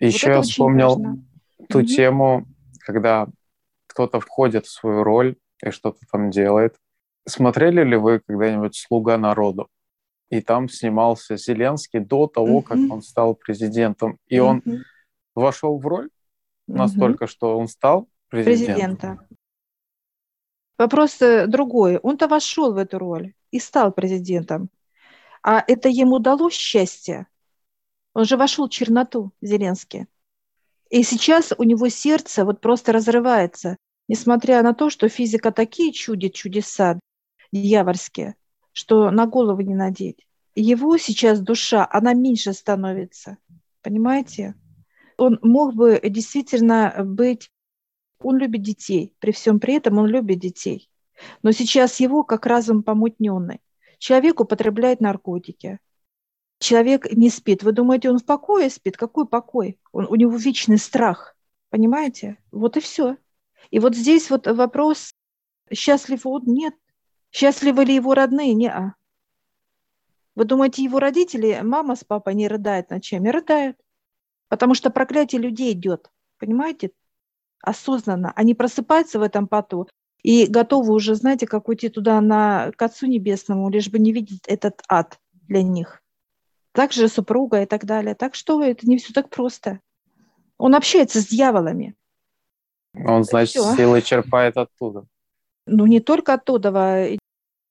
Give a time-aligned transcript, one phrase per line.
[0.00, 1.24] Еще вот я вспомнил важно.
[1.68, 1.86] ту mm-hmm.
[1.86, 2.46] тему,
[2.80, 3.28] когда
[3.86, 6.76] кто-то входит в свою роль и что-то там делает.
[7.26, 9.68] Смотрели ли вы когда-нибудь «Слуга народу»?
[10.30, 12.62] И там снимался Зеленский до того, mm-hmm.
[12.62, 14.18] как он стал президентом.
[14.28, 14.40] И mm-hmm.
[14.40, 14.62] он
[15.34, 16.10] вошел в роль
[16.66, 17.28] настолько, mm-hmm.
[17.28, 18.96] что он стал президентом.
[18.96, 19.28] Президента.
[20.78, 21.98] Вопрос э, другой.
[21.98, 24.68] Он-то вошел в эту роль и стал президентом.
[25.42, 27.26] А это ему дало счастье?
[28.14, 30.06] Он же вошел в черноту, Зеленский.
[30.90, 33.76] И сейчас у него сердце вот просто разрывается,
[34.08, 36.98] несмотря на то, что физика такие чудит чудеса
[37.52, 38.36] дьявольские,
[38.72, 40.26] что на голову не надеть.
[40.54, 43.38] Его сейчас душа, она меньше становится.
[43.82, 44.54] Понимаете?
[45.16, 47.50] Он мог бы действительно быть...
[48.20, 49.14] Он любит детей.
[49.20, 50.90] При всем при этом он любит детей.
[51.42, 53.60] Но сейчас его как разум помутненный.
[53.98, 55.78] Человек употребляет наркотики.
[56.58, 57.62] Человек не спит.
[57.62, 58.96] Вы думаете, он в покое спит?
[58.96, 59.78] Какой покой?
[59.92, 61.36] Он, у него вечный страх.
[61.70, 62.38] Понимаете?
[62.50, 63.16] Вот и все.
[63.70, 65.14] И вот здесь вот вопрос,
[65.72, 66.42] счастлив он?
[66.46, 66.74] Нет.
[67.30, 68.54] Счастливы ли его родные?
[68.54, 68.92] Не -а.
[70.34, 73.28] Вы думаете, его родители, мама с папой не рыдают ночами?
[73.28, 73.76] Рыдают.
[74.48, 76.10] Потому что проклятие людей идет.
[76.38, 76.92] Понимаете?
[77.60, 78.32] Осознанно.
[78.34, 79.88] Они просыпаются в этом поту
[80.22, 84.42] и готовы уже, знаете, как уйти туда на, к Отцу Небесному, лишь бы не видеть
[84.46, 86.02] этот ад для них.
[86.78, 88.14] Также супруга и так далее.
[88.14, 89.80] Так что это не все так просто.
[90.58, 91.96] Он общается с дьяволами.
[92.94, 93.74] Он, значит, все.
[93.74, 95.04] силы черпает оттуда.
[95.66, 96.70] Ну, не только оттуда.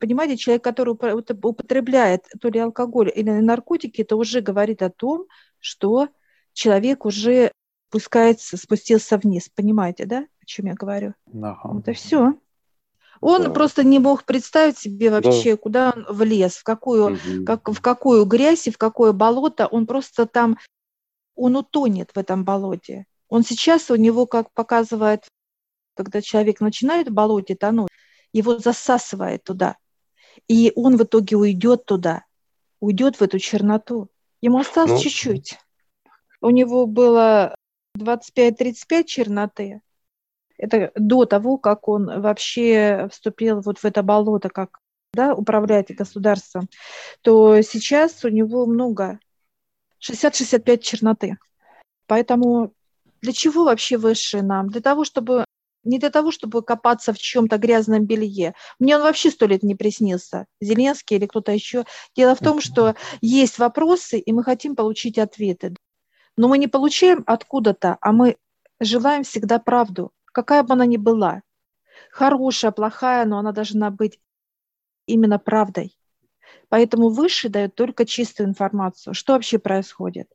[0.00, 5.26] Понимаете, человек, который употребляет то ли алкоголь или наркотики, это уже говорит о том,
[5.60, 6.08] что
[6.52, 7.52] человек уже
[7.88, 9.48] спускается, спустился вниз.
[9.54, 11.14] Понимаете, да, о чем я говорю?
[11.32, 11.60] Ага.
[11.62, 12.34] Вот и все.
[13.20, 13.50] Он да.
[13.50, 15.56] просто не мог представить себе вообще, да.
[15.56, 17.44] куда он влез, в какую, угу.
[17.44, 19.66] как, в какую грязь и в какое болото.
[19.66, 20.58] Он просто там,
[21.34, 23.06] он утонет в этом болоте.
[23.28, 25.24] Он сейчас у него, как показывает,
[25.94, 27.90] когда человек начинает в болоте тонуть,
[28.32, 29.76] его засасывает туда.
[30.48, 32.24] И он в итоге уйдет туда,
[32.80, 34.08] уйдет в эту черноту.
[34.42, 35.58] Ему осталось ну, чуть-чуть.
[36.40, 37.54] У него было
[37.98, 39.80] 25-35 черноты.
[40.58, 44.78] Это до того, как он вообще вступил вот в это болото, как
[45.12, 46.68] да, управлять государством,
[47.22, 49.18] то сейчас у него много,
[50.00, 51.38] 60-65 черноты.
[52.06, 52.72] Поэтому
[53.22, 54.68] для чего вообще высшие нам?
[54.68, 55.44] Для того, чтобы
[55.86, 58.54] не для того, чтобы копаться в чем-то грязном белье.
[58.80, 61.84] Мне он вообще сто лет не приснился, Зеленский или кто-то еще.
[62.16, 65.76] Дело в том, что есть вопросы, и мы хотим получить ответы.
[66.36, 68.36] Но мы не получаем откуда-то, а мы
[68.80, 71.40] желаем всегда правду, какая бы она ни была.
[72.10, 74.20] Хорошая, плохая, но она должна быть
[75.06, 75.98] именно правдой.
[76.68, 80.28] Поэтому Высший дает только чистую информацию, что вообще происходит.